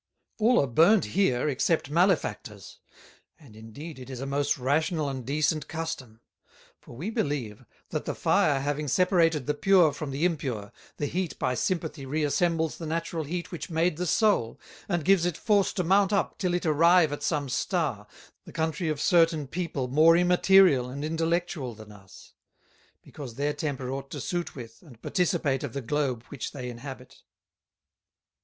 [0.39, 2.79] "All are Burnt here, except Malefactors:
[3.39, 6.21] And, indeed, it is a most rational and decent Custom:
[6.79, 11.37] For we believe, that the Fire having separated the pure from the impure, the Heat
[11.37, 14.59] by Sympathy reassembles the natural Heat which made the Soul,
[14.89, 18.07] and gives it force to mount up till it arrive at some Star,
[18.45, 22.33] the Country of certain people more immaterial and intellectual than us;
[23.03, 27.21] because their Temper ought to suit with, and participate of the Globe which they inhabit.